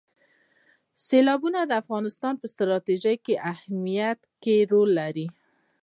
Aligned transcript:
سیلابونه 1.05 1.59
د 1.65 1.71
افغانستان 1.83 2.33
په 2.41 2.45
ستراتیژیک 2.53 3.23
اهمیت 3.53 4.19
کې 4.43 4.55
رول 4.71 4.89
لري. 4.99 5.27